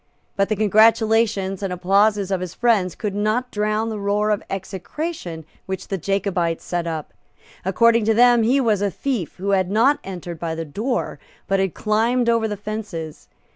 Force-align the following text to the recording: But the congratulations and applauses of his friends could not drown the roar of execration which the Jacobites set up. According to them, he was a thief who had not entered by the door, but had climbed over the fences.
But 0.35 0.49
the 0.49 0.55
congratulations 0.55 1.61
and 1.61 1.71
applauses 1.71 2.31
of 2.31 2.41
his 2.41 2.55
friends 2.55 2.95
could 2.95 3.13
not 3.13 3.51
drown 3.51 3.89
the 3.89 3.99
roar 3.99 4.31
of 4.31 4.41
execration 4.49 5.45
which 5.67 5.89
the 5.89 5.97
Jacobites 5.99 6.63
set 6.65 6.87
up. 6.87 7.13
According 7.63 8.05
to 8.05 8.15
them, 8.15 8.41
he 8.41 8.59
was 8.59 8.81
a 8.81 8.89
thief 8.89 9.35
who 9.35 9.51
had 9.51 9.69
not 9.69 9.99
entered 10.03 10.39
by 10.39 10.55
the 10.55 10.65
door, 10.65 11.19
but 11.47 11.59
had 11.59 11.75
climbed 11.75 12.29
over 12.29 12.47
the 12.47 12.57
fences. 12.57 13.27